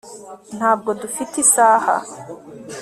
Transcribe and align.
ntabwo 0.57 0.89
dufite 1.01 1.35
isaha 1.43 1.93